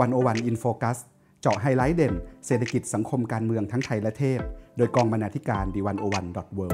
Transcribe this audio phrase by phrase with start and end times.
[0.00, 0.98] One-O-One In Focus
[1.40, 2.14] เจาะไฮไลท์เด่น
[2.46, 4.40] เศรษฐกิจสังคมการเมืองทั้งไทยและเทศ
[4.76, 6.66] โดยกองบรรณาธิการ The One-O-One dot world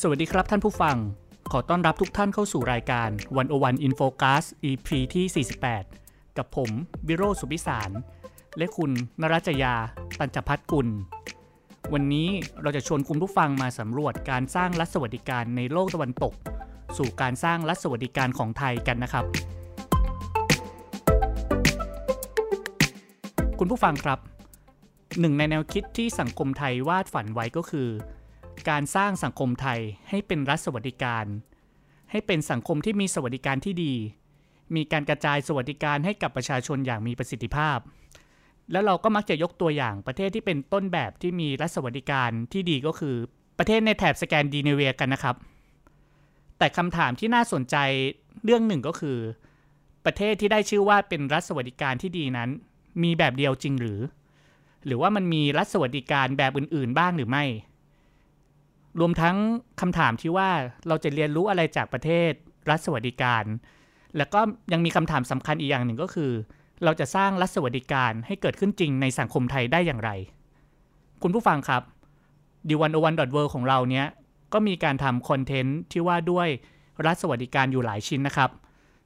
[0.00, 0.96] สวัสดีครับท่านผู้ฟัง
[1.52, 5.46] ขอต้อนรับทุกท่านเข้าสู่รายการ One-O-One In Focus EP ที่
[5.90, 6.70] 48 กับผม
[7.08, 7.90] วิโรจน์ สุขพิศาล
[8.58, 8.90] และคุณ
[9.20, 9.74] นรัจยา
[10.18, 10.88] ปัญจพัฒกุล
[11.94, 12.28] วันนี้
[12.62, 16.34] เราจะชวนคุณผู้ฟังมาสำรวจการสร้างรัฐสวัสดิการในโลกตะวันตก
[16.96, 19.24] สู่การสร้างรัฐสวัสดิการของไทยกันนะครับ
[23.58, 24.18] คุณผู้ฟังครับ
[25.20, 27.88] หนึ่งในแนวคิดที่สังคมไทยวาดฝันไว้ก็คือ
[28.70, 31.24] การสร้างสังคมไทยให้เป็นรัฐสวัสดิการ
[32.10, 33.94] ให้เป็นสังคมที่มีสวัสดิการที่ดี
[34.74, 37.78] มีการกระจายสวัสดิการให้กับประชาชนอย่างมีประสิทธิภาพ
[38.72, 43.16] แล้วเราก็มักจะยกตัวอย่างประเทศที่เป็นต้นแบบที่มีรัฐสวัสดิการที่ดีก็คือ
[43.58, 45.36] ประเทศในแถบสแกนดิเนเวียกันนะครับ
[46.58, 47.76] แต่คำถามที่น่าสนใจ
[48.44, 49.18] เรื่องหนึ่งก็คือ
[50.04, 52.50] ประเทศที่ได้ชื่อว่าเป็นรัฐสวัสดิการที่ดีนั้น
[53.02, 54.00] มีแบบเดียวจริงหรือ
[54.86, 57.44] หรือว่ามันมีรัฐสวัสดิการแบบอื่น ๆ บ้างหรือไม่
[59.00, 59.36] รวมทั้ง
[59.80, 60.50] คำถามที่ว่า
[60.88, 62.32] เราจะเรียนรู้อะไรจากประเทศ
[62.70, 63.44] รัฐสวัสดิการ
[64.16, 64.40] แล้วก็
[64.72, 66.30] ยังมีคำถามสำคัญอีกอย่างหนึ่งก็คือ
[66.84, 70.10] เราจะสร้างรัฐสวัสดิการให้เกิดขึ้นจริงในสังคมไทยได้อย่างไร
[71.22, 71.82] คุณผู้ฟังครับ
[72.68, 74.06] ดีวันโอวันดอทเวของเราเนี้ย
[74.52, 76.48] ก็มีการทำคอนเทนต์ที่ว่าด้วย
[77.06, 78.50] รัฐสวัสดิการอยู่หลายชิ้นนะครับ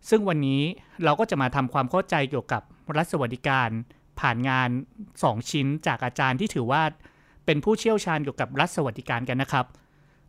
[0.08, 0.62] ซึ่งวันนี้
[1.04, 2.62] เราก็จะมาทำความเข้าใจเกี่ยวกับ
[2.96, 3.68] รัฐสวัสดิการ
[4.20, 4.68] ผ่านงาน
[5.10, 6.82] 2 ชิ้นจากอาจารย์ที่ถือว่า
[7.46, 9.66] เป็นผู้เชี่ยวชาญเกี่ยวกับรัฐสวัสดิการกันนะครับ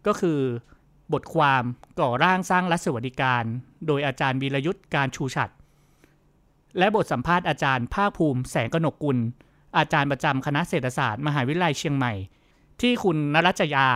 [0.08, 0.40] ก็คือ
[1.14, 1.64] บทความ
[2.00, 3.44] ก่อร่างสร้างรัฐสวัสดิการ
[3.88, 5.54] โดยอาจารย์วีรยุทธ์การชูฉัตร
[6.78, 9.18] และบทสัมภาษณ์อาจารย์ภาคภูมิแสงกนกกุล
[9.78, 12.14] อาจารย์ประจำคณะเศรษฐศาสตร์ มหาวิทยาลัยเชียงใหม่
[12.82, 13.88] ที่คุณนรัจยา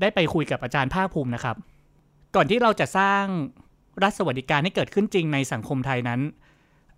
[0.00, 1.56] ได้ไปคุยกับอาจารย์ภาคภูมินะครับ
[2.34, 3.24] ก่อนที่เราจะสร้าง
[4.02, 6.20] รัฐสวัสดิการให้เกิดขึ้นจริงในสังคมไทยนั้น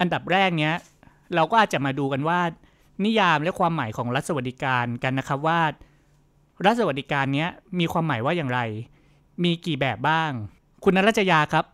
[0.00, 0.74] อันดับแรกเนี้ย
[1.34, 2.40] เราก็อาจจะมาดูกันว่า
[3.04, 5.60] นิยามและความหมายของรัฐสวัสดิการกันนะครับว่า
[6.64, 7.48] รัฐสวัสดิการเนี้ย
[7.78, 8.60] มีความหมายว่าอย่างไร
[9.44, 10.30] มีกี่แบบบ้าง
[10.84, 11.64] คุณนรัจยาครับ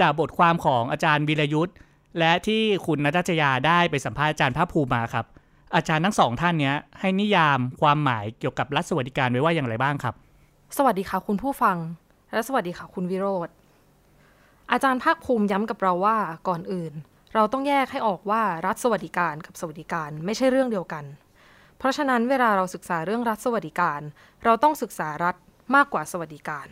[0.00, 1.76] จากบทความของอาจารย์วิรยุทธ์
[2.18, 5.26] และที่คุณนัทจยาได้ไปสัมภาษณ์อาจารย์ภาคภูมิมาครับ
[5.74, 10.14] อาจารย์ทั้งสองท่านเนี้ยให้นิยามความหมายเกี่ยวกับรัฐสวัสดิการไว้ว่าอย่างไรบ้างครับ
[10.76, 11.76] สวัสดีค่ะคุณผู้ฟัง
[12.32, 13.48] และสวัสดีค่ะคุณวิโรธ
[14.72, 16.92] อาจารย์ภาคภูมิย้ำกับเราว่าก่อนอื่น
[17.34, 21.04] เราต้องแยกให้ออกว่ารัฐสวัสดิการกับสวัสดิการไม่ใช่เรื่องเดียวกัน
[21.78, 24.00] เพราะฉะนั้นเวลาเราศึกษาเรื่องรัฐสวัสดิการ
[24.44, 25.34] เราต้องศึกษารัฐ
[25.74, 26.66] มากกว่าสวัสดิการ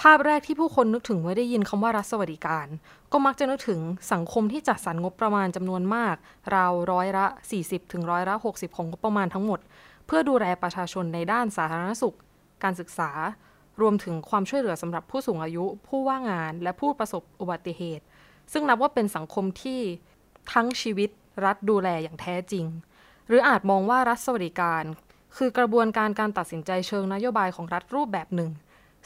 [0.00, 2.66] ภาพแรกที่ผู้คนนึกถึงเมื่อได้ยินคำว่ารัฐสวัสดิการ
[3.12, 3.80] ก็มักจะนึกถึง
[4.12, 6.16] สังคมที่จัดสรรงบประมาณจำนวนมาก
[6.54, 7.26] ราวร้อยละ
[7.60, 9.60] 40 ถึงร้อยละ 60 ของงบประมาณทั้งหมด
[10.06, 12.16] เพื่อดูแลประชาชนในด้านสาธารณสุข
[12.64, 13.10] การศึกษา
[13.80, 18.04] รวมถึงความช่วยเหลือสำหรับผู้สูงอายุ ผู้ว่างงาน และผู้ประสบอุบัติเหตุ
[18.52, 19.80] ซึ่งนับว่าเป็นสังคมที่
[20.52, 21.10] ทั้งชีวิต
[21.44, 22.66] รัฐดูแลอย่างแท้จริง
[23.28, 24.84] หรืออาจมองว่ารัฐสวัสดิการ
[25.36, 28.50] คือกระบวนการการตัดสินใจเชิงนโยบายของรัฐรูปแบบหนึ่ง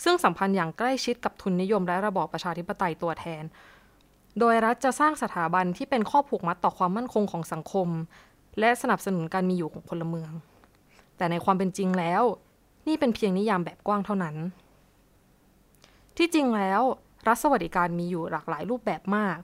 [0.04, 3.44] ซึ่งสัมพันธ์อย่างใกล้ชิดกับทุนนิยมและระบอบประชาธิปไตยตัวแทน
[4.38, 7.88] โดยรัฐจะสร้างสถาบันที่เป็นข้อผูกมัดต่อความมั่นคงของสังคม
[8.60, 10.32] และสนับสนุนการมีอยู่ของพลเมือง
[11.16, 12.22] แต่ในความเป็นจริงแล้ว
[12.86, 14.36] นี่เป็นเพียงนิยามแบบกว้างเท่านั้น
[16.16, 16.82] ที่จริงแล้ว
[17.28, 19.38] รัฐสวัสดิการมีอยู่หลากหลายรูปแบบมาก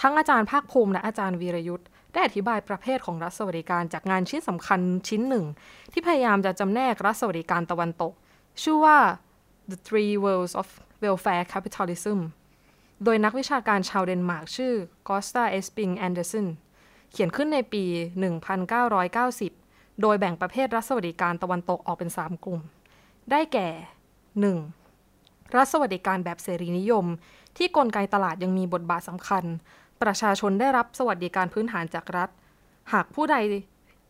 [0.00, 5.44] ทั้งอาจารย์ภาคภูมิและอาจารย์วีรยุทธ์ได้อธิบายประเภทของรัฐสวัสดิการจากงานชิ้นสำคัญชิ้นหนึ่ง
[5.92, 8.12] ที่พยายามจะจำแนกรัฐสวัสดิการตะวันตก
[8.62, 8.98] ชื่อว่า
[9.70, 10.68] The Three Worlds of
[11.02, 12.18] Welfare Capitalism
[13.04, 14.74] โดยนักวิชาการชาวเดนมาร์กชื่อ
[15.08, 16.46] กอสตาเอสปิงแอนเดอร์สัน
[17.10, 17.84] เขียนขึ้นในปี
[18.64, 19.69] 1990
[20.00, 22.60] โดยแบ่งประเภทรัฐสวัสดิการตะวันตกออกเป็น 3 กลุ่ม
[23.30, 23.68] ได้แก่
[24.82, 25.56] 1.
[25.56, 27.06] รัฐสวัสดิการแบบเสรีนิยม
[27.56, 29.44] ที่กลไกตลาดยังมีบทบาทสำคัญ
[30.02, 32.28] ประชาชนได้รับสวัสดิการพื้นฐานจากรัฐ
[32.92, 33.36] หากผู้ใด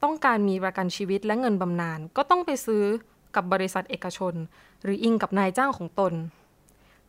[0.03, 2.85] ต้องการมีประกันชีวิตและเงินบำนาญก็ต้องไปซื้อ
[3.35, 4.35] กับบริษัทเอกชน
[4.83, 6.13] หรืออิงกับนายจ้างของตน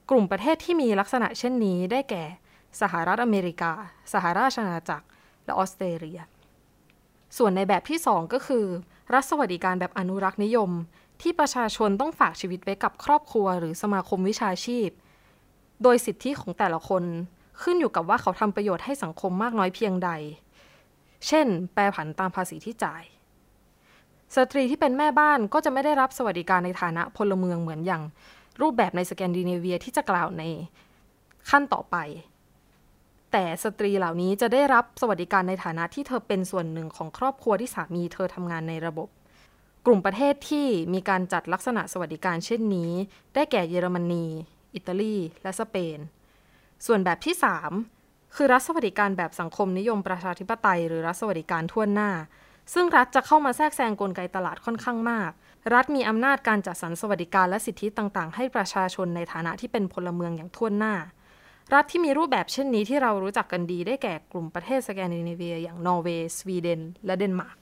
[0.09, 2.23] กลุ่มประเทศที่มีลักษณะเช่นนี้ได้แก่
[2.81, 3.71] สหรัฐอเมริกา
[4.13, 5.05] สหราชอาณาจักร
[5.45, 6.19] และออสเตรเลีย
[7.37, 8.65] ส่วนในแบบที่ 2 ก็คือ
[9.13, 10.71] รัฐสวัสดิการแบบอนุรักษ์นิยม
[11.21, 14.89] ที่ประชาชนต้องฝากชีวิตไว้กับครอบครัว หรือสมาคมวิชาชีพ
[15.83, 17.03] โดยสิทธิของแต่ละคน
[17.61, 20.09] ขึ้นอยู่กับว่าเขาทำประโยชน์ให้สังคมมากน้อยเพียงใด
[21.27, 23.03] เช่น แปรผันตามภาษีที่จ่าย
[24.35, 28.03] สตรีที่เป็นแม่บ้านก็จะไม่ได้รับสวัสดิการในฐานะพลเมืองเหมือนอย่าง
[28.61, 30.43] รูปแบบในสแกนดิเนเวียที่จะกล่าวใน
[31.49, 31.95] ขั้นต่อไป
[33.31, 39.09] แต่สตรีเหล่านี้จะได้รับสวัสดิการในฐานะที่เธอเป็นส่วนหนึ่งของครอบครัวที่สามีเธอทำงานในระบบ
[39.85, 42.91] กลุ่มประเทศที่มีการจัดลักษณะสวัสดิการเช่นนี้
[43.33, 44.25] ได้แก่เยอรมนี
[44.75, 45.99] อิตาลี และสเปน
[46.85, 47.35] ส่วนแบบที่
[47.85, 52.11] 3 คือรัฐสวัสดิการแบบสังคมนิยมประชาธิปไตย หรือรัฐสวัสดิการทั่วหน้า
[52.73, 55.31] ซึ่งรัฐจะเข้ามาแทรกแซงกลไกตลาดค่อนข้างมาก
[55.73, 60.93] รัฐมีอำนาจการจัดสรรสวัสดิการและสิทธิต่าง ๆ ให้ประชาชนในฐานะที่เป็นพลเมืองอย่างทั่วหน้า
[61.73, 67.57] รัฐที่มีรูปแบบเช่นนี้ที่เรารู้จักกันดีได้แก่กลุ่มประเทศสแกนดิเนเวีย อย่างนอร์เวย์ สวีเดน และเดนมาร์ก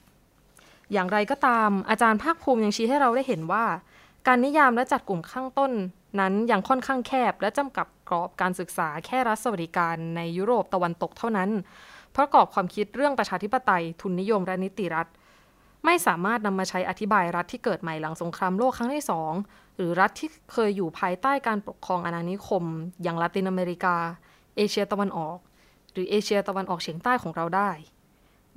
[0.94, 3.66] อย่างไรก็ตามอาจารย์ภาคภูมิยังชี้ให้เราได้เห็นว่า
[4.28, 5.72] การนิยามและจัดกลุ่มข้างต้น
[6.20, 11.50] นั้นยังค่อนข้างแคบ และจำกัดกรอบการศึกษาแค่รัฐสวัสดิการในยุโรปตะวันตกเท่านั้น
[12.18, 15.08] ประกอบความคิดเรื่องประชาธิปไตย ทุนนิยมและนิติรัฐ
[15.86, 19.32] ไม่สามารถนำมาใช้อธิบายรัฐที่เกิดใหม่หลังสงครามโลกครั้งที่สอง
[19.76, 22.64] หรือรัฐที่เคยอยู่ภายใต้การปกครองอาณานิคม
[23.04, 23.96] อย่างลาตินอเมริกา
[24.58, 25.38] เอเชียตะวันออก
[25.92, 27.72] หรือเอเชียตะวันออกเฉียงใต้ของเราได้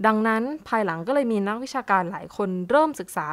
[0.07, 3.29] ดังนั้นภายหลังก็เลยมีนักวิชาการหลายคนเริ่มศึกษา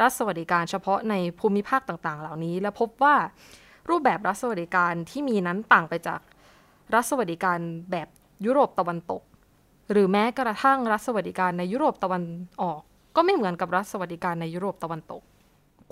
[0.00, 3.16] รัฐสวัสดิการเฉพาะในภูมิภาคต่างๆ เหล่านี้ และพบว่า
[3.90, 6.20] รูปแบบรัฐสวัสดิการที่มีนั้นต่างไปจาก
[6.94, 7.58] รัฐสวัสดิการ
[7.90, 8.08] แบบ
[8.46, 9.22] ยุโรปตะวันตก
[9.92, 12.22] หรือแม้กระทั่งรัฐสวัสดิการในยุโรปตะวัน
[12.62, 12.82] ออก
[13.16, 15.22] ก็ไม่เหมือนกับรัฐสวัสดิการในยุโรปตะวันตก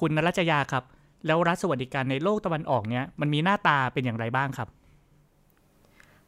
[0.00, 0.84] คุณนรัชยาครับ
[1.26, 4.68] แล้วรัฐสวัสดิการในโลกตะวันออกเนี้ยมันมีหน้าตาเป็นอย่างไรบ้างครับ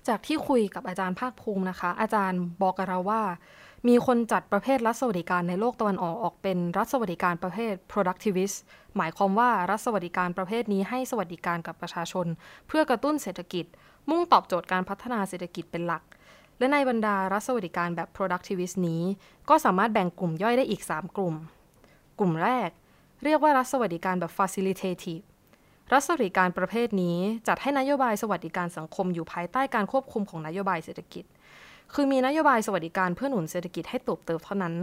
[0.09, 3.23] จากที่คุยกับอาจารย์ภาคภูมินะคะ อาจารย์บอกกับเราว่า
[3.89, 8.57] มีคนจัดประเภทรัฐสวัสดิการในโลกตะวันออกออกเป็นรัฐสวัสดิการประเภท productivist
[8.97, 12.27] หมายความว่ารัฐสวัสดิการประเภทนี้ให้สวัสดิการกับประชาชน
[12.69, 13.65] เพื่อกระตุ้นเศรษฐกิจ
[14.11, 16.03] มุ่งตอบโจทย์การพัฒนาเศรษฐกิจเป็นหลัก
[16.61, 19.03] และในบรรดารัฐสวัสดิการแบบ productivist นี้
[19.49, 21.35] ก็สามารถแบ่งกลุ่มย่อยได้อีก 3 กลุ่ม
[22.19, 22.71] กลุ่มแรก
[23.25, 25.23] เรียกว่ารัฐสวัสดิการแบบ facilitative
[25.93, 27.19] รัฐสวัสดิการประเภทนี้
[27.49, 31.25] จัดให้นโยบายสวัสดิการสังคมอยู่ภายใต้การควบคุมของนโยบายเศรษฐกิจ
[31.95, 34.75] คือมีนโยบายสวัสดิการเพื่อหนุนเศรษฐกิจให้เติบโตเท่านั้น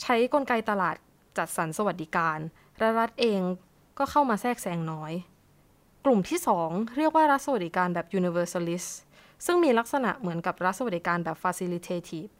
[0.00, 0.96] ใช้กลไกตลาด
[1.38, 2.38] จัดสรรสวัสดิการ
[2.78, 3.40] และรัฐเอง
[3.98, 5.12] ก็เข้ามาแทรกแซงน้อย
[6.04, 8.90] กลุ่มที่ 2 เรียกว่ารัฐสวัสดิการแบบ universalist
[9.46, 12.30] ซึ่งมีลักษณะเหมือนกับรัฐสวัสดิการแบบ facilitative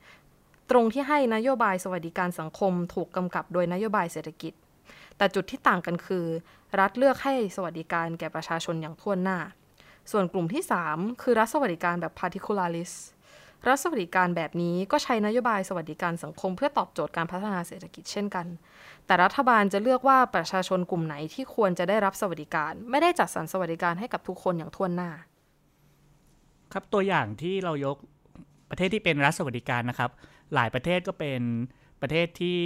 [0.71, 4.53] ตรงที่ให้นโยบายสวัสดิการสังคมถูกกำกับโดยนโยบายเศรษฐกิจ
[5.17, 6.27] แต่จุดที่ต่างกันคือ
[6.81, 9.39] รัฐเลือกให้สวัสดิการแก่ประชาชนอย่างทั่วหน้า
[10.11, 10.63] ส่วนกลุ่มที่
[10.93, 12.97] 3 คือรัฐสวัสดิการแบบ particularist
[13.69, 18.47] รัฐสวัสดิการแบบนี้ก็ใช้นโยบายสวัสดิการสังคมเพื่อตอบโจทย์การพัฒนาเศรษฐกิจเช่นกัน
[19.07, 25.11] แต่รัฐบาลจะเลือกว่าประชาชนกลุ่มไหนที่ควรจะได้รับสวัสดิการ ไม่ได้จัดสรรสวัสดิการให้กับทุกคนอย่างทั่วหน้า
[26.73, 27.97] ครับตัวอย่างที่เรายก
[28.71, 30.11] ประเทศที่เป็นรัฐสวัสดิการนะครับ
[30.55, 31.41] หลายประเทศก็เป็น
[32.03, 32.61] ประเทศที่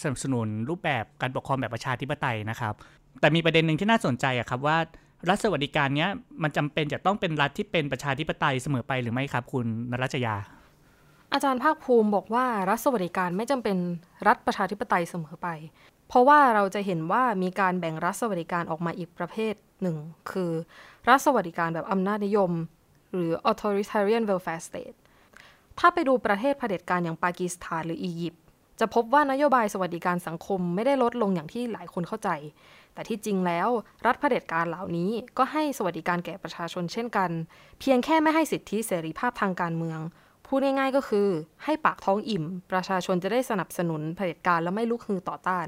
[0.00, 2.74] สนับสนุนรูปแบบการปกครองแบบประชาธิปไตยนะครับ
[3.20, 4.78] แต่มีประเด็นหนึ่งที่น่าสนใจอะครับว่า
[5.28, 6.10] รัฐสวัสดิการเนี้ย
[6.42, 10.36] มันจำเป็นจะต้องเป็นรัฐที่เป็นประชาธิปไตยเสมอไปหรือไม่ครับ คุณนรัชยา
[11.32, 13.76] อาจารย์ภาคภูมิบอกว่ารัฐสวัสดิการไม่จำเป็น
[14.28, 15.48] รัฐประชาธิปไตยเสมอไป
[16.08, 19.96] เพราะว่าเราจะเห็นว่ามีการแบ่งรัฐสวัสดิการออกมาอีกประเภทหนึ่ง
[20.30, 20.52] คือ
[21.08, 22.52] รัฐสวัสดิการแบบอำนาจนิยม
[23.12, 24.96] หรือ authoritarian welfare state
[25.78, 28.42] ถ้าไปดูประเทศเผด็จการอย่างปากีสถานหรืออียิปต์
[28.80, 32.30] จะพบว่านโยบายสวัสดิการสังคมไม่ได้ลดลงอย่างที่หลายคนเข้าใจ
[32.94, 33.68] แต่ที่จริงแล้ว
[34.06, 37.30] รัฐเผด็จการเหล่านี้ก็ให้สวัสดิการแก่ประชาชนเช่นกัน
[37.80, 40.00] เพียงแค่ไม่ให้สิทธิเสรีภาพทางการเมือง
[40.46, 41.28] พูดง่ายๆก็คือ
[41.64, 45.66] ให้ปากท้องอิ่ม ประชาชนจะได้สนับสนุนเผด็จการและไม่ลุกฮือต่อต้าน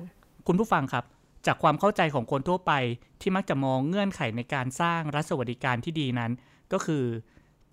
[0.53, 1.05] คุณผู้ฟังครับ
[1.47, 2.73] จากความเข้าใจของคนทั่วไป
[3.21, 6.33] ที่มักจะมองเงื่อนไขในการสร้างรัฐสวัสดิการที่ดีนั้น
[6.73, 7.05] ก็คือ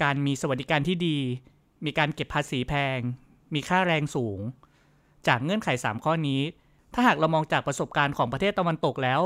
[0.03, 1.17] การมีสวัสดิการที่ดี
[1.85, 2.99] มีการเก็บภาษีแพง
[3.53, 4.39] มีค่าแรงสูง
[5.27, 6.41] จากเงื่อนไข 3 ข้อนี้
[6.93, 9.21] ถ้าหากเรามองจากประสบการณ์ของประเทศตะวันตกแล้ว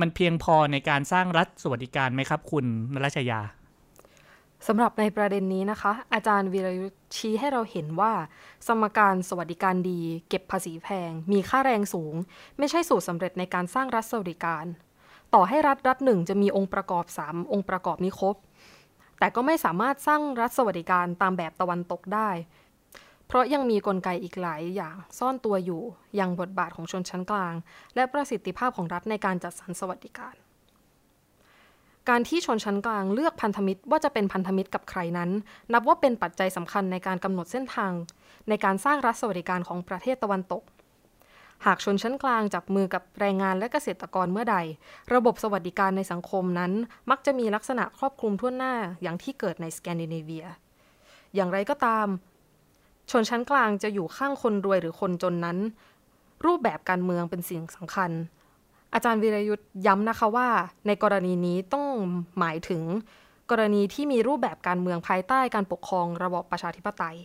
[0.00, 2.64] มันเพียงพอในการสร้างรัฐสวัสดิการไหมครับ คุณ
[2.94, 3.40] นรัชยา
[4.66, 8.12] สำหรับในประเด็นนี้นะคะ อาจารย์วีรยุทธ์ชี้ให้เราเห็นว่า
[8.66, 12.14] สมการสวัสดิการดี เก็บภาษีแพง มีค่าแรงสูง
[12.58, 14.64] ไม่ใช่สูตรสำเร็จในการสร้างรัฐสวัสดิการ
[15.34, 18.36] ต่อให้รัฐรัฐหนึ่งจะมีองค์ประกอบ 3 องค์ประกอบนี้ครบ
[19.18, 22.30] แต่ก็ไม่สามารถสร้างรัฐสวัสดิการตามแบบตะวันตกได้
[23.26, 25.82] เพราะยังมีกลไกอีกหลายอย่างซ่อนตัวอยู่
[26.16, 27.54] อย่างบทบาทของชนชั้นกลาง
[27.94, 30.34] และประสิทธิภาพของรัฐในการจัดสรรสวัสดิการ
[32.08, 35.30] การที่ชนชั้นกลางเลือกพันธมิตรว่าจะเป็นพันธมิตรกับใครนั้น
[35.72, 37.92] นับว่าเป็นปัจจัยสำคัญในการกำหนดเส้นทาง
[38.48, 40.62] ในการสร้างรัฐสวัสดิการของประเทศตะวันตก
[41.66, 44.56] หากชนชั้นกลางจับมือกับแรงงานและเกษตรกรเมื่อใด
[45.14, 46.72] ระบบสวัสดิการในสังคมนั้น
[47.10, 50.46] มักจะมีลักษณะครอบคลุมทั่วหน้าอย่างที่เกิดในสแกนดิเนเวีย
[51.34, 52.06] อย่างไรก็ตาม
[53.10, 55.58] ชนชั้นกลางจะอยู่ข้างคนรวยหรือคนจนนั้น
[56.44, 58.10] รูปแบบการเมืองเป็นสิ่งสำคัญ
[58.94, 60.48] อาจารย์วีรยุทธ์ย้ำนะคะว่า
[60.86, 61.86] ในกรณีนี้ต้อง
[62.38, 62.82] หมายถึง
[63.50, 67.16] กรณีที่มีรูปแบบการเมืองภายใต้การปกครองระบอบประชาธิปไตย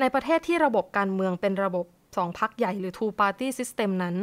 [0.00, 4.16] ในประเทศที่ระบบการเมืองเป็นระบบสองพักใหญ่หรือ two party system นั้น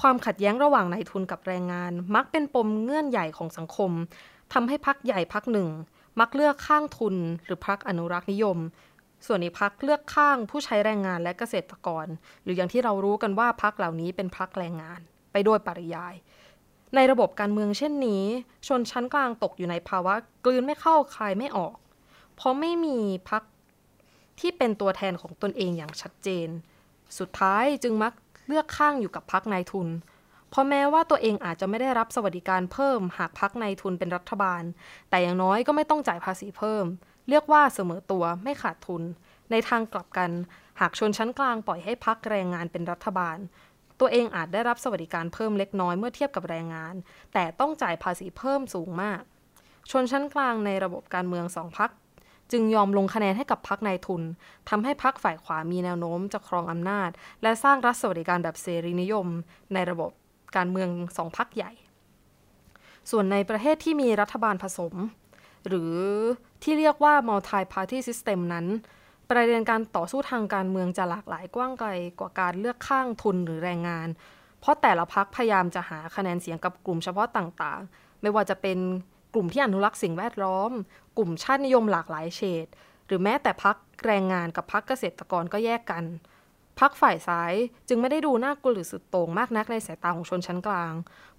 [0.00, 3.90] ความขัดแย้งระหว่างนายทุนกับแรงงาน มักเป็นปมเงื่อนใหญ่ของสังคม
[4.52, 5.68] ทำให้พักใหญ่พักหนึ่ง
[6.20, 8.58] มักเลือกข้างทุนหรือพักอนุรักษ์นิยม
[9.26, 12.06] ส่วนอีกพักเลือกข้างผู้ใช้แรงงานและเกษตรกร
[12.42, 15.00] หรืออย่างที่เรารู้กันว่าพักเหล่านี้เป็นพักแรงงาน
[15.32, 16.14] ไปโดยปริยาย
[16.94, 18.24] ในระบบการเมืองเช่นนี้
[18.66, 21.76] ชนชั้นกลางตกอยู่ในภาวะกลืนไม่เข้าคายไม่ออก
[22.36, 23.42] เพราะไม่มีพัก
[24.40, 26.48] ที่เป็นตัวแทนของตนเองอย่างชัดเจน
[27.18, 28.12] สุดท้ายจึงมัก
[28.46, 29.88] เลือกข้างอยู่กับพักนายทุน
[30.50, 34.62] เพราะแม้ว่าตัวเองอาจจะไม่ได้รับสวัสดิการเพิ่มหากพักนายทุนเป็นรัฐบาล
[35.10, 36.84] แต่อย่างน้อยก็ไม่ต้องจ่ายภาษีเพิ่ม
[37.28, 39.02] เรียกว่าเสมอตัวไม่ขาดทุน
[39.50, 40.30] ในทางกลับกัน
[40.80, 43.36] หากชนชั้นกลางปล่อยให้พักแรงงานเป็นรัฐบาล
[44.00, 46.94] ตัวเองอาจได้รับสวัสดิการเพิ่มเล็กน้อยเมื่อเทียบกับแรงงาน
[47.32, 49.22] แต่ต้องจ่ายภาษีเพิ่มสูงมาก
[49.90, 51.90] ชนชั้นกลางในระบบการเมืองสองพัก
[52.52, 54.22] จึงยอมลงคะแนนให้กับพรรคนายทุน
[54.68, 57.10] ทำให้พรรคฝ่ายขวามีแนวโน้มจะครองอำนาจ
[57.42, 59.26] และสร้างรัฐสวัสดิการแบบเสรีนิยม
[59.74, 60.10] ในระบบ
[60.56, 61.72] การเมืองสองพรรคใหญ่
[63.10, 64.94] ส่วนในประเทศที่มีรัฐบาลผสม
[65.68, 65.94] หรือ
[66.62, 68.66] ที่เรียกว่า multi party system นั้น
[69.30, 74.08] ประเด็นการต่อสู้ทางการเมืองจะหลากหลายกว้างไกลกว่าการเลือกข้างทุนหรือแรงงาน
[74.60, 78.78] เพราะแต่ละพรรคพยายามจะหาคะแนนเสียงกับกลุ่มเฉพาะต่างๆ ไม่ว่าจะเป็น
[79.34, 80.70] กลุ่มที่อนุรักษ์สิ่งแวดล้อม
[81.18, 82.66] กลุ่มชาตินิยมหลากหลายเฉด
[83.06, 86.04] หรือแม้แต่พักแรงงานกับพักเกษตรกรก็แยกกัน
[86.80, 87.52] พักฝ่ายซ้าย
[87.88, 90.92] จึงไม่ได้ดูน่ากลัวหรือสุดโต่งมากนักในสายตาของชนชั้นกลาง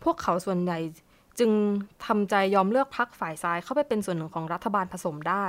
[0.04, 0.80] พวกเขาส่วนใหญ่
[1.40, 1.52] จึง
[2.06, 5.46] ทำใจยอมเลือกพักฝ่ายซ้ายเข้าไปเป็นส่วนหนึ่งของรัฐบาลผสมได้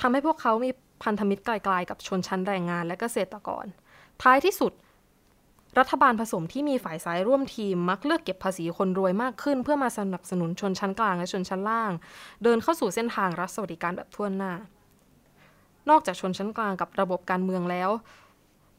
[0.00, 0.70] ทำให้พวกเขามี
[1.02, 3.66] พันธมิตรไกลๆกับชนชั้นแรงงานและเกษตรกร
[4.22, 4.72] ท้ายที่สุด
[5.78, 11.92] รัฐบาลผสมที่มีฝ่ายซ้ายร่วมทีมมักเลือกเก็บภาษีคนรวยมากขึ้น เพื่อมาสนับสนุนชนชั้นกลางและชนชั้นล่าง
[12.42, 14.52] เดินเข้าสู่เส้นทางรัฐสวัสดิการแบบทั่วหน้า
[15.90, 17.90] นอกจากชนชั้นกลางกับระบบการเมืองแล้ว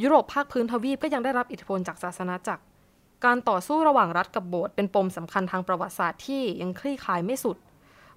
[0.01, 2.63] ยุโรปภาคพื้นทวีปก็ยังได้รับอิทธิพลจากศาสนาจักร
[3.25, 7.57] การต่อสู้ระหว่างรัฐกับโบสถ์เป็นปมสำคัญทางประวัติศาสตร์ที่ยังคลี่คลายไม่สุด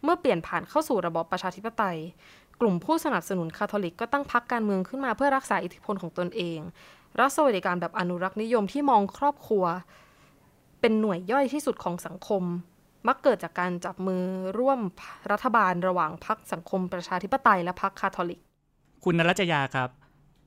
[0.02, 1.98] เมื่อเปลี่ยนผ่านเข้าสู่ระบอบประชาธิปไตย
[2.60, 6.58] กลุ่มผู้สนับสนุนคาทอลิกก็ตั้งพรรคการเมืองขึ้นมาเพื่อรักษาอิทธิพลของตนเอง
[7.18, 9.64] รัฐสวัสดิการแบบอนุรักษ์นิยมที่มองครอบครัว
[10.80, 12.42] เป็นหน่วยย่อยที่สุดของสังคม
[13.08, 14.22] มักเกิดจากการจับมือ
[14.58, 14.80] ร่วม
[15.30, 18.40] รัฐบาลระหว่างพรรคสังคมประชาธิปไตยและพรรคคาทอลิก
[19.04, 19.90] คุณนรัจยาครับ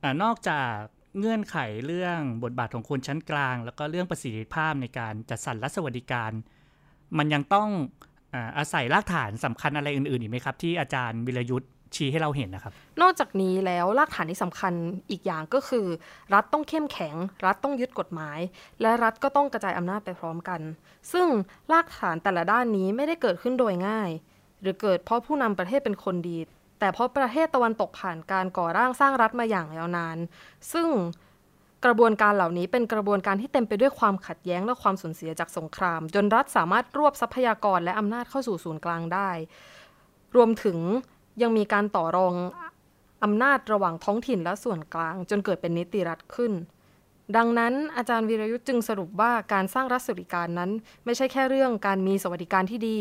[0.03, 0.73] อนอกจาก
[1.19, 6.31] เงื่อนไขเรื่องบทบาทของคนชั้นกลาง แล้วก็เรื่องประสิทธิภาพในการจัดสรรรัฐสวัสดิการ
[7.17, 7.69] มันยังต้อง
[8.57, 14.73] อาศัยรากฐานสำคัญอะไรอื่นๆอีกไหมครับ ที่อาจารย์วิรยุทธ์ ชี้ให้เราเห็นนะครับ นอกจากนี้แล้วรากฐานที่สำคัญ
[15.11, 15.85] อีกอย่างก็คือ
[16.33, 18.39] รัฐต้องเข้มแข็ง รัฐต้องยึดกฎหมาย
[18.81, 20.61] และรัฐก็ต้องกระจายอำนาจไปพร้อมกัน
[21.13, 21.27] ซึ่ง
[21.71, 24.09] รากฐานแต่ละด้านนี้ไม่ได้เกิดขึ้นโดยง่าย
[24.61, 26.37] หรือเกิดเพราะผู้นำประเทศเป็นคนดี
[26.79, 30.17] แต่เพราะประเทศตะวันตกผ่านการก่อร่างสร้างรัฐมาอย่างยาวนาน
[30.73, 30.89] ซึ่ง
[31.85, 39.29] กระบวนการเหล่านี้เป็นกระบวนการที่เต็มไปด้วยความขัดแย้งและความสูญเสียจากสงคราม จนรัฐสามารถรวบทรัพยากรและอำนาจเข้าสู่ศูนย์กลางได้
[40.35, 40.77] รวมถึง
[41.41, 42.33] ยังมีการต่อรอง
[43.23, 46.53] อำนาจระหว่างท้องถิ่นและส่วนกลาง จนเกิดเป็นนิติรัฐขึ้น
[47.37, 50.71] ดังนั้นอาจารย์วีรยุทธ์จึงสรุปว่าการสร้างรัฐสวัสดิการนั้น
[51.05, 52.97] ไม่ใช่แค่เรื่องการมีสวัสดิการที่ดี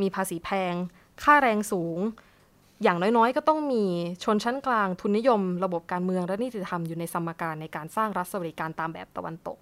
[0.00, 0.74] มีภาษีแพง
[1.22, 1.98] ค่าแรงสูง
[2.82, 3.84] อย่างน้อยๆ ก็ต้องมี
[4.24, 9.58] ชนชั้นกลางทุนนิยม ระบบการเมืองและนิติธรรมอยู่ในสมการในการสร้างรัฐสวัสดิการตามแบบตะวันตก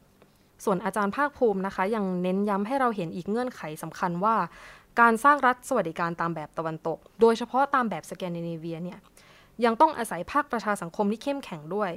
[0.65, 4.37] ส่วนอาจารย์ภาคภูมินะคะ ยังเน้นย้ำให้เราเห็นอีกเงื่อนไขสำคัญว่า
[5.01, 8.99] การสร้างรัฐสวัสดิการตามแบบตะวันตก โดยเฉพาะตามแบบสแกนดิเนเวียเนี่ย
[9.65, 11.91] ยังต้องอาศัยภาคประชาสังคมที่เข้มแข็งด้วย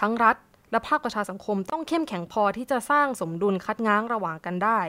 [0.00, 0.36] ทั้งรัฐ
[0.70, 4.80] และภาคประชาสังคมต้องเข้มแข็งพอที่จะสร้างสมดุลคัดง้างระหว่างกันได้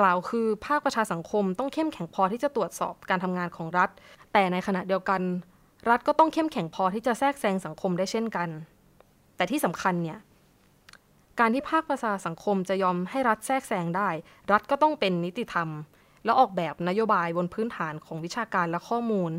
[0.00, 3.90] กล่าวคือภาคประชาสังคมต้องเข้มแข็งพอที่จะตรวจสอบการทำงานของรัฐ
[4.32, 5.20] แต่ในขณะเดียวกัน
[5.90, 8.48] รัฐก็ต้องเข้มแข็งพอที่จะแทรกแซงสังคมได้เช่นกัน
[9.36, 10.18] แต่ที่สำคัญเนี่ย
[11.40, 14.08] การที่ภาคประชาสังคมจะยอมให้รัฐแทรกแซงได้
[14.52, 15.68] รัฐก็ต้องเป็นนิติธรรม
[16.24, 19.32] และออกแบบนโยบายบนพื้นฐานของวิชาการและข้อมูล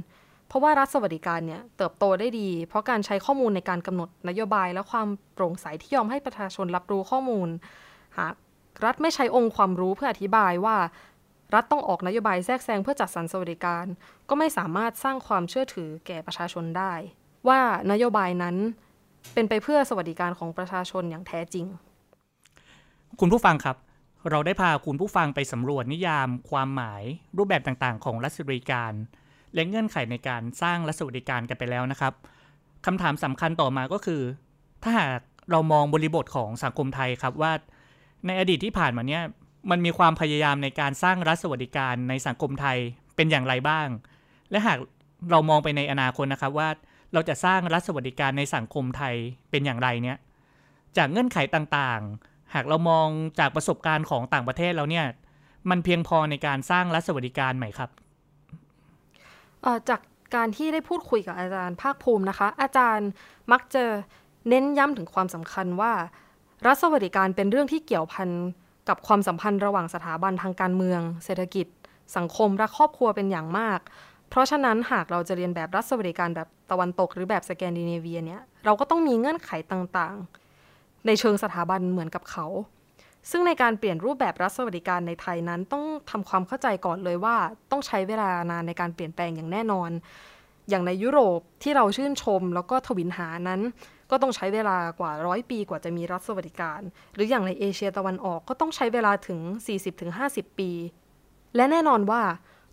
[0.48, 7.50] เพราะว่ารัฐสวัสดิการเนี่ยเติบโตได้ดี เพราะการใช้ข้อมูลในการกำหนดนโยบายและความโปร่งใสที่ยอมให้ประชาชนรับรู้ข้อมูล
[8.18, 8.34] หาก
[8.86, 10.78] รัฐไม่ใช้องค์ความรู้เพื่ออธิบายว่า
[11.56, 13.86] รัฐต้องออกนโยบายแทรกแซงเพื่อจัดสรรสวัสดิการ
[14.30, 16.94] ก็ไม่สามารถสร้างความเชื่อถือแก่ประชาชนได้
[17.48, 17.60] ว่า
[17.92, 18.56] นโยบายนั้น
[19.34, 21.66] เป็นไปเพื่อสวัสดิการของประชาชนอย่างแท้จริง
[23.20, 23.76] คุณผู้ฟังครับ
[24.30, 27.04] เราได้พาคุณผู้ฟังไปสำรวจนิยาม ความหมาย
[27.38, 28.94] รูปแบบต่างๆ ของรัฐสวัสดิการ
[29.54, 32.14] และเงื่อนไขในการสร้างรัฐสวัสดิการกันไปแล้วนะครับ
[32.86, 34.22] คำถามสำคัญต่อมาก็คือ
[34.84, 35.10] ถ้าหาก
[35.52, 37.52] เรามองบริบทของสังคมไทยครับว่า
[38.26, 39.24] ในอดีตที่ผ่านมาเนี่ย
[39.70, 42.78] มันมีความพยายามในการสร้างรัฐสวัสดิการในสังคมไทย
[43.16, 43.88] เป็นอย่างไรบ้าง
[44.52, 44.78] และหาก
[45.32, 46.70] เรามองไปในอนาคตนะครับว่า
[47.14, 49.16] เราจะสร้างรัฐสวัสดิการในสังคมไทย
[49.52, 50.18] เป็นอย่างไรเนี่ย
[50.98, 53.08] จากเงื่อนไขต่างๆ หากเรามอง
[53.40, 55.06] จากประสบการณ์ของต่างประเทศแล้วเนี่ย
[55.70, 57.90] มันเพียงพอในการสร้างรัฐสวัสดิการไหมครับ
[59.90, 60.02] จาก
[60.36, 63.10] การที่ได้พูดคุยกับอาจารย์ภาคภูมินะคะ อาจารย์
[63.52, 63.84] มักจะ
[64.50, 65.94] เน้นย้ำถึงความสำคัญว่า
[66.68, 68.30] รัฐสวัสดิการเป็นเรื่องที่เกี่ยวพัน
[68.90, 71.68] กับความสัมพันธ์ระหว่างสถาบันทางการเมือง เศรษฐกิจ
[72.18, 73.80] สังคมและครอบครัวเป็นอย่างมาก
[74.30, 80.45] เพราะฉะนั้นหากเราจะเรียนแบบรัฐสวัสดิการแบบตะวันตกหรือแบบสแกนดิเนเวียเนี่ยเราก็ต้องมีเงื่อนไขต่างๆ
[81.08, 82.46] ในเชิงสถาบันเหมือนกับเขา
[83.32, 87.36] ซึ่งในการเปลี่ยนรูปแบบรัฐสวัสดิการในไทยนั้นต้องทำความเข้าใจก่อนเลยว่า
[87.72, 89.90] ต้องใช้เวลานานในการเปลี่ยนแปลงอย่างแน่นอน
[90.70, 93.62] อย่างในยุโรปที่เราชื่นชม แล้วก็ทวินหานั้น
[94.12, 96.82] ก็ต้องใช้เวลากว่าร้อยปีกว่าจะมีรัฐสวัสดิการ
[97.14, 99.40] หรืออย่างในเอเชียตะวันออกก็ต้องใช้เวลาถึง
[100.00, 100.72] 40-50 ปี
[101.56, 102.22] และแน่นอนว่า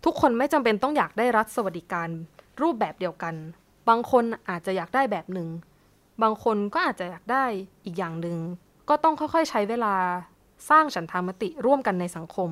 [0.05, 2.09] ทุกคนไม่จำเป็นต้องอยากได้รัฐสวัสดิการ
[2.61, 3.35] รูปแบบเดียวกัน
[3.89, 5.49] บางคนอาจจะอยากได้แบบหนึ่ง
[6.21, 7.45] บางคนก็อาจจะอยากได้
[7.85, 8.37] อีกอย่างหนึ่ง
[8.89, 9.95] ก็ต้องค่อยๆใช้เวลา
[10.69, 12.49] สร้างฉันทามติร่วมกันในสังคม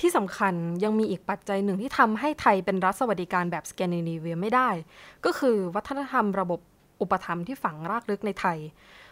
[0.00, 4.68] ที่สำคัญยังมีอีกปัจจัยหนึ่งที่ทำให้ไทยเป็นรัฐสวัสดิการแบบสแกนดิเนเวียไม่ได้
[5.24, 6.60] ก็คือวัฒนธรรมระบบ
[7.00, 8.58] อุปถัมภ์ที่ฝังรากลึกในไทย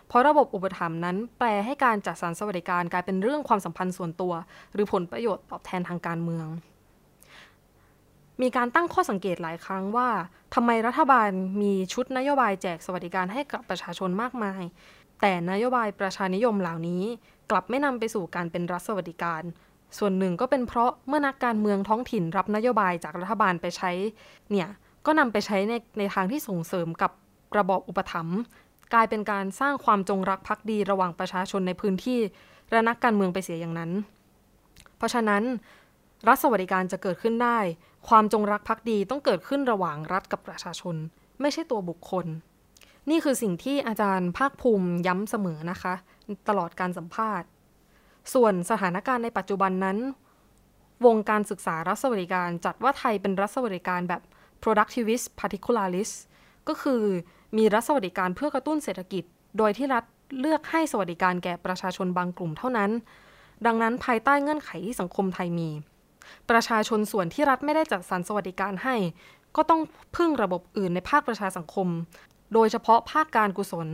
[0.08, 4.32] เพราะระบบอุปถัมภ์นั้นแปลให้การจัดสรรสวัสดิการกลายเป็นเรื่องความสัมพันธ์ส่วนตัว
[4.72, 6.46] หรือผลประโยชน์ตอบแทนทางการเมือง
[8.42, 10.08] มีการตั้งข้อสังเกตหลายครั้งว่า
[10.54, 11.30] ทำไมรัฐบาล
[11.62, 14.62] มีชุดนโยบายแจกสวัสดิการให้กับประชาชนมากมาย
[15.20, 17.02] แต่นโยบายประชานิยมเหล่านี้
[17.50, 19.42] กลับไม่นำไปสู่การเป็นรัฐสวัสดิการ
[19.98, 23.90] ส่วนหนึ่งก็เป็นเพราะเมื่อนักการเมืองท้องถิ่นรับนโยบายจากรัฐบาลไปใช้
[24.50, 24.68] เนี่ย
[25.06, 27.12] ก็นำไปใช้ในในทางที่ส่งเสริมกับ
[27.58, 28.38] ระบอบอุปถัมภ์
[28.92, 32.20] กลายเป็นการสร้างความจงรักภักดีระหว่างประชาชนในพื้นที่
[32.70, 33.90] และนักการเมืองไปเสียอย่างนั้น
[34.96, 35.42] เพราะฉะนั้น
[36.28, 37.58] รัฐสวัสดิการจะเกิดขึ้นได้
[38.08, 40.96] ความจงรักภักดีต้องเกิดขึ้นระหว่างรัฐกับประชาชน
[41.40, 42.26] ไม่ใช่ตัวบุคคล
[43.10, 45.94] นี่คือสิ่งที่อาจารย์ภาคภูมิย้ำเสมอนะคะ
[46.48, 47.48] ตลอดการสัมภาษณ์
[48.34, 49.98] ส่วนสถานการณ์ในปัจจุบันนั้น
[51.06, 54.22] วงการศึกษารัฐสวัสดิการจัดว่าไทยเป็นรัฐสวัสดิการแบบ
[54.62, 56.16] productivist particularist
[56.68, 57.02] ก็คือ
[57.56, 59.24] มีรัฐสวัสดิการเพื่อกระตุ้นเศรษฐกิจ
[59.58, 60.04] โดยที่รัฐ
[60.40, 62.90] เลือกให้สวัสดิการแก่ประชาชนบางกลุ่มเท่านั้น
[63.66, 65.70] ดังนั้นภายใต้เงื่อนไขที่สังคมไทยมี
[66.50, 68.96] ประชาชนส่วนที่รัฐไม่ได้จัดสรรสวัสดิการให้
[69.56, 69.80] ก็ต้อง
[70.16, 71.88] พึ่งระบบอื่นในภาคประชาสังคม
[72.54, 73.88] โดยเฉพาะภาคการกุศล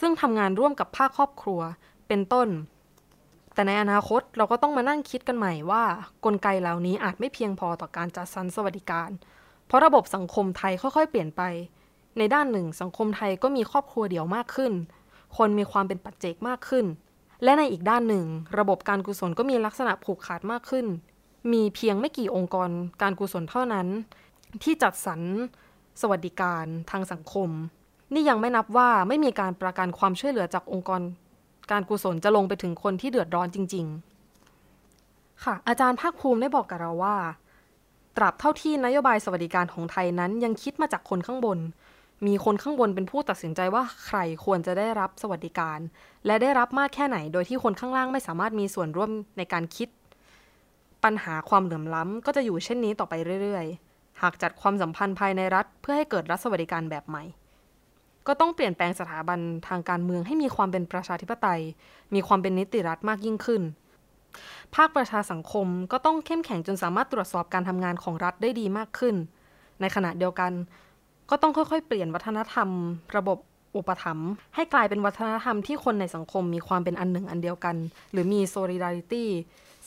[0.00, 1.60] ซึ่งทำงานร่วมกับภาคครอบครัว
[2.08, 2.48] เป็นต้น
[3.54, 5.82] แต่ในอนาคตเราก็ต้องมานั่งคิดกันใหม่ว่า
[6.24, 9.10] กลไกเหล่านี้อาจไม่เพียงพอต่อการจัดสรรสวัสดิการ
[9.66, 11.42] เพราะระบบสังคมไทยค่อยๆ เปลี่ยนไป
[12.18, 14.72] ในด้านหนึ่ง สังคมไทยก็มีครอบครัวเดี่ยวมากขึ้น
[15.36, 16.86] คนมีความเป็นปัจเจกมากขึ้น
[17.44, 18.26] และในอีกด้านหนึ่ง
[18.58, 20.86] ระบบการกุศลก็มีลักษณะผูกขาดมากขึ้น
[21.52, 22.70] มีเพียงไม่กี่องค์กร
[23.02, 23.86] การกุศลเท่านั้น
[24.62, 25.20] ที่จัดสรร
[26.00, 27.50] สวัสดิการทางสังคม
[28.14, 31.00] นี่ยังไม่นับว่าไม่มีการประกันความช่วยเหลือจากองค์กร
[31.70, 33.86] การกุศลจะลงไปถึงคนที่เดือดร้อนจริง
[34.64, 37.16] ๆ ค่ะ อาจารย์ภาคภูมิได้บอกกับเราว่า
[38.16, 41.58] ตราบเท่าที่นโยบายสวัสดิการของไทยนั้นยังคิดมาจากคนข้างบน
[42.26, 45.78] มีคนข้างบนเป็นผู้ตัดสินใจว่าใครควรจะได้รับสวัสดิการ
[46.26, 49.88] และได้รับมากแค่ไหน โดยที่คนข้างล่างไม่สามารถมีส่วนร่วมในการคิด
[51.04, 57.22] ปัญหาความเหลื่อมล้ำก็จะอยู่เช่นนี้ต่อไปเรื่อยๆ หากจัดความสัมพันธ์ภายในรัฐ เพื่อให้เกิดรัฐสวัสดิการแบบใหม่
[58.26, 59.38] ก็ต้องเปลี่ยนแปลงสถาบัน
[59.68, 61.60] ทางการเมืองให้มีความเป็นประชาธิปไตย
[62.14, 63.62] มีความเป็นนิติรัฐมากยิ่งขึ้น
[64.74, 69.14] ภาคประชาสังคมก็ต้องเข้มแข็งจนสามารถตรวจสอบการทำงานของรัฐได้ดีมากขึ้น
[69.80, 70.52] ในขณะเดียวกัน
[71.30, 72.68] ก็ต้องค่อยๆ เปลี่ยนวัฒนธรรม
[73.16, 73.38] ระบบ
[73.76, 77.76] อุปถัมภ์ให้กลายเป็นวัฒนธรรมที่คนในสังคมมีความเป็นอันหนึ่งอันเดียวกัน
[78.12, 79.24] หรือมี solidarity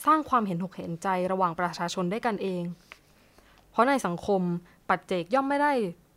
[0.06, 2.64] สร้างความเห็นอกเห็นใจระหว่างประชาชนได้กันเอง
[3.72, 4.42] เพราะในสังคม
[4.90, 5.72] ปัจเจกย่อมไม่ได้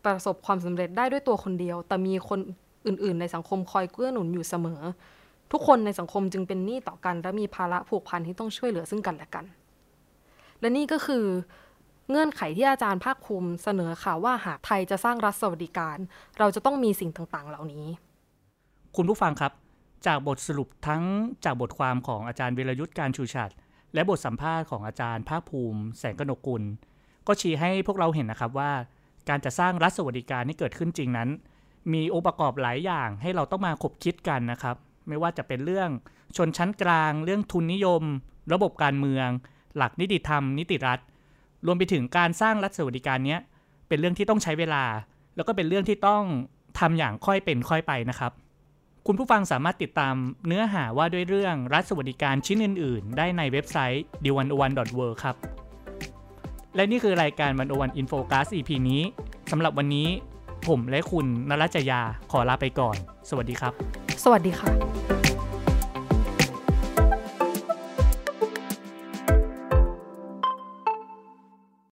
[0.05, 2.41] ประสบความสำเร็จได้ด้วยตัวคนเดียว แต่มีคน
[2.87, 4.81] อื่น ๆ ในสังคมคอยเกื้อหนุนอยู่เสมอ
[5.53, 9.45] ทุกคนในสังคมจึงเป็นหนี้ต่อกัน และมีภาระผูกพันที่ต้องช่วยเหลือซึ่งกันและกัน
[10.61, 11.25] และนี่ก็คือ
[12.11, 15.97] เงื่อนไขที่อาจารย์ภาคภูมิเสนอค่ะว่าหากไทยจะสร้างรัฐสวัสดิการ
[16.39, 17.87] เราจะต้องมีสิ่งต่างๆ เหล่านี้
[18.97, 19.53] คุณผู้ฟังครับ
[20.07, 21.03] จากบทสรุปทั้ง
[21.45, 23.51] จากบทความของอาจารย์วิรยุทธ์การชูชัด
[23.95, 26.63] และบทสัมภาษณ์ของอาจารย์ภาคภูมิ แสงกนกุล
[27.27, 28.73] ก็ชี้ให้พวกเราเห็นนะครับว่า
[29.29, 31.29] การจะสร้างรัฐสวัสดิการที่เกิดขึ้นจริงนั้น
[31.93, 34.77] มีองค์ประกอบหลายอย่างให้เราต้องมาคบคิดกันนะครับ
[35.09, 35.91] ไม่ว่าจะเป็นเรื่อง
[36.37, 38.03] ชนชั้นกลาง เรื่องทุนนิยม
[38.53, 39.29] ระบบการเมือง
[39.77, 41.01] หลักนิติธรรม นิติรัฐ
[41.67, 43.37] รวมไปถึงการสร้างรัฐสวัสดิการนี้
[43.89, 44.85] เป็นเรื่องที่ต้องใช้เวลา
[45.37, 46.23] แล้วก็เป็นเรื่องที่ต้อง
[46.79, 48.33] ทำอย่างค่อยเป็นค่อยไปนะครับ
[49.07, 50.15] คุณผู้ฟังสามารถติดตาม
[50.47, 55.37] เนื้อหาว่าด้วยเรื่องรัฐสวัสดิการชิ้นอื่น ๆ ได้ในเว็บไซต์ d 1 1 w o r l d ครับ
[56.77, 59.03] และนี่คือรายการวันโอวันอินโฟกัส EP นี้
[59.51, 60.09] สำหรับวันนี้
[60.67, 62.01] ผมและคุณนรัจยา
[62.33, 62.97] ขอลาไปก่อน
[63.29, 63.73] สวัสดีครับ
[64.25, 65.18] สวัสดีค่ะ